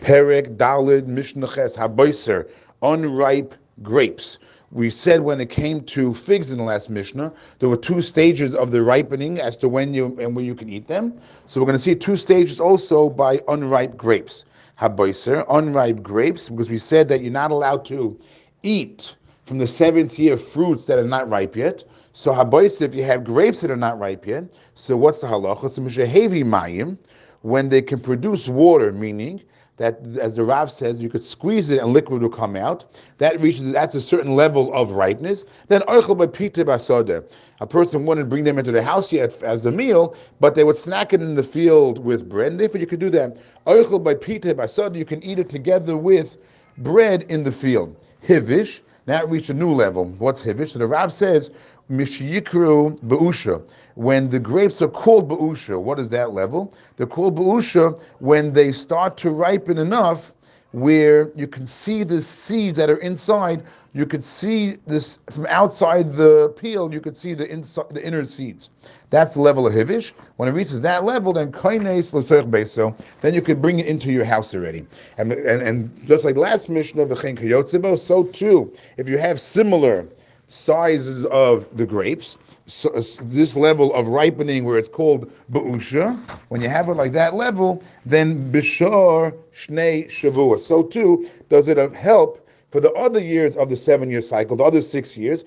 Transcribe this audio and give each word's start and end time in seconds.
Perek 0.00 0.56
Dalid 0.56 1.06
Mishnah 1.06 1.46
Ches 1.46 1.76
Haboiser, 1.76 2.48
unripe 2.80 3.54
grapes. 3.82 4.38
We 4.72 4.88
said 4.88 5.20
when 5.20 5.40
it 5.42 5.50
came 5.50 5.82
to 5.84 6.14
figs 6.14 6.50
in 6.50 6.58
the 6.58 6.64
last 6.64 6.88
Mishnah, 6.88 7.30
there 7.58 7.68
were 7.68 7.76
two 7.76 8.00
stages 8.00 8.54
of 8.54 8.70
the 8.70 8.82
ripening 8.82 9.40
as 9.40 9.58
to 9.58 9.68
when 9.68 9.92
you 9.92 10.16
and 10.18 10.34
when 10.34 10.46
you 10.46 10.54
can 10.54 10.70
eat 10.70 10.88
them. 10.88 11.20
So 11.44 11.60
we're 11.60 11.66
going 11.66 11.76
to 11.76 11.82
see 11.82 11.94
two 11.94 12.16
stages 12.16 12.60
also 12.60 13.10
by 13.10 13.42
unripe 13.48 13.98
grapes. 13.98 14.46
Haboiser, 14.80 15.44
unripe 15.50 16.02
grapes, 16.02 16.48
because 16.48 16.70
we 16.70 16.78
said 16.78 17.06
that 17.08 17.20
you're 17.20 17.30
not 17.30 17.50
allowed 17.50 17.84
to 17.86 18.18
eat 18.62 19.16
from 19.42 19.58
the 19.58 19.68
seventh 19.68 20.18
year 20.18 20.38
fruits 20.38 20.86
that 20.86 20.98
are 20.98 21.04
not 21.04 21.28
ripe 21.28 21.56
yet. 21.56 21.84
So 22.12 22.32
haboiser, 22.32 22.82
if 22.82 22.94
you 22.94 23.02
have 23.02 23.22
grapes 23.22 23.60
that 23.60 23.70
are 23.70 23.76
not 23.76 23.98
ripe 23.98 24.26
yet, 24.26 24.44
so 24.74 24.96
what's 24.96 25.18
the 25.18 25.26
halacha? 25.26 25.68
So 25.68 25.82
mayim, 25.82 26.96
when 27.42 27.68
they 27.68 27.82
can 27.82 28.00
produce 28.00 28.48
water, 28.48 28.92
meaning 28.92 29.42
that, 29.80 30.06
as 30.20 30.34
the 30.34 30.44
Rav 30.44 30.70
says, 30.70 30.98
you 30.98 31.08
could 31.08 31.22
squeeze 31.22 31.70
it 31.70 31.78
and 31.78 31.94
liquid 31.94 32.20
will 32.20 32.28
come 32.28 32.54
out. 32.54 33.00
That 33.16 33.40
reaches, 33.40 33.72
that's 33.72 33.94
a 33.94 34.00
certain 34.02 34.36
level 34.36 34.70
of 34.74 34.90
ripeness. 34.90 35.46
Then. 35.68 35.82
A 35.88 37.66
person 37.66 38.04
wouldn't 38.04 38.28
bring 38.28 38.44
them 38.44 38.58
into 38.58 38.72
the 38.72 38.82
house 38.82 39.10
yet 39.10 39.42
as 39.42 39.62
the 39.62 39.70
meal, 39.70 40.14
but 40.38 40.54
they 40.54 40.64
would 40.64 40.76
snack 40.76 41.14
it 41.14 41.22
in 41.22 41.34
the 41.34 41.42
field 41.42 42.04
with 42.04 42.28
bread. 42.28 42.52
And 42.52 42.60
therefore, 42.60 42.78
you 42.78 42.86
could 42.86 43.00
do 43.00 43.08
that. 43.08 43.38
Oichel 43.66 44.04
by 44.04 44.14
basode. 44.16 44.98
You 44.98 45.06
can 45.06 45.24
eat 45.24 45.38
it 45.38 45.48
together 45.48 45.96
with 45.96 46.36
bread 46.76 47.22
in 47.30 47.42
the 47.42 47.52
field. 47.52 47.96
Hivish. 48.22 48.82
That 49.06 49.30
reached 49.30 49.48
a 49.48 49.54
new 49.54 49.72
level. 49.72 50.04
What's 50.18 50.42
hivish? 50.42 50.72
So 50.72 50.78
the 50.78 50.86
Rav 50.86 51.10
says 51.10 51.50
Mishiyikru 51.90 52.96
Be'usha. 53.08 53.60
When 53.96 54.30
the 54.30 54.38
grapes 54.38 54.80
are 54.80 54.88
called 54.88 55.28
Be'usha, 55.28 55.78
what 55.78 55.98
is 55.98 56.08
that 56.10 56.32
level? 56.32 56.72
They're 56.96 57.06
called 57.06 57.34
Be'usha 57.34 57.98
when 58.20 58.52
they 58.52 58.70
start 58.70 59.16
to 59.18 59.30
ripen 59.30 59.76
enough 59.76 60.32
where 60.72 61.32
you 61.34 61.48
can 61.48 61.66
see 61.66 62.04
the 62.04 62.22
seeds 62.22 62.76
that 62.76 62.88
are 62.88 62.98
inside. 62.98 63.64
You 63.92 64.06
could 64.06 64.22
see 64.22 64.76
this 64.86 65.18
from 65.28 65.46
outside 65.46 66.14
the 66.14 66.50
peel. 66.50 66.94
You 66.94 67.00
could 67.00 67.16
see 67.16 67.34
the 67.34 67.50
inside, 67.50 67.88
the 67.90 68.06
inner 68.06 68.24
seeds. 68.24 68.70
That's 69.10 69.34
the 69.34 69.40
level 69.40 69.66
of 69.66 69.72
hivish. 69.72 70.12
When 70.36 70.48
it 70.48 70.52
reaches 70.52 70.80
that 70.82 71.02
level, 71.04 71.32
then 71.32 71.50
kaines 71.50 72.12
beso. 72.12 73.04
Then 73.20 73.34
you 73.34 73.42
could 73.42 73.60
bring 73.60 73.80
it 73.80 73.86
into 73.86 74.12
your 74.12 74.24
house 74.24 74.54
already. 74.54 74.86
And, 75.18 75.32
and, 75.32 75.60
and 75.60 76.06
just 76.06 76.24
like 76.24 76.36
last 76.36 76.68
Mishnah 76.68 77.02
of 77.02 77.08
the 77.08 77.16
chen 77.16 77.98
so 77.98 78.22
too, 78.22 78.72
if 78.96 79.08
you 79.08 79.18
have 79.18 79.40
similar 79.40 80.06
sizes 80.50 81.24
of 81.26 81.76
the 81.76 81.86
grapes. 81.86 82.36
So, 82.66 82.90
uh, 82.90 83.02
this 83.22 83.54
level 83.54 83.94
of 83.94 84.08
ripening, 84.08 84.64
where 84.64 84.78
it's 84.78 84.88
called 84.88 85.30
ba'usha, 85.52 86.16
when 86.48 86.60
you 86.60 86.68
have 86.68 86.88
it 86.88 86.94
like 86.94 87.12
that 87.12 87.34
level, 87.34 87.82
then 88.04 88.50
bishar 88.52 89.32
shnei 89.54 90.08
shavua. 90.10 90.58
So 90.58 90.82
too 90.82 91.28
does 91.50 91.68
it 91.68 91.78
help 91.94 92.48
for 92.72 92.80
the 92.80 92.92
other 92.92 93.20
years 93.20 93.54
of 93.54 93.68
the 93.68 93.76
seven-year 93.76 94.20
cycle, 94.20 94.56
the 94.56 94.64
other 94.64 94.82
six 94.82 95.16
years. 95.16 95.44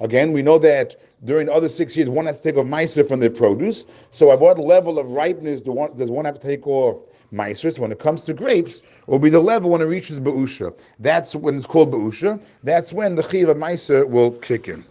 Again, 0.00 0.32
we 0.32 0.42
know 0.42 0.58
that 0.58 0.96
during 1.24 1.46
the 1.46 1.52
other 1.52 1.68
six 1.68 1.96
years, 1.96 2.10
one 2.10 2.26
has 2.26 2.38
to 2.40 2.50
take 2.50 2.58
off 2.58 2.66
meiser 2.66 3.08
from 3.08 3.20
their 3.20 3.30
produce. 3.30 3.86
So 4.10 4.32
at 4.32 4.38
what 4.38 4.58
level 4.58 4.98
of 4.98 5.08
ripeness 5.08 5.62
do 5.62 5.72
one, 5.72 5.94
does 5.94 6.10
one 6.10 6.26
have 6.26 6.38
to 6.40 6.46
take 6.46 6.66
off 6.66 7.04
Maasros, 7.32 7.78
when 7.78 7.92
it 7.92 7.98
comes 7.98 8.24
to 8.24 8.34
grapes, 8.34 8.82
will 9.06 9.18
be 9.18 9.30
the 9.30 9.40
level 9.40 9.70
when 9.70 9.80
it 9.80 9.86
reaches 9.86 10.20
Ba'usha. 10.20 10.78
That's 10.98 11.34
when 11.34 11.56
it's 11.56 11.66
called 11.66 11.92
Ba'usha. 11.92 12.42
That's 12.62 12.92
when 12.92 13.14
the 13.14 13.22
Chiv 13.22 13.48
of 13.48 13.56
Meiser 13.56 14.08
will 14.08 14.32
kick 14.32 14.68
in. 14.68 14.84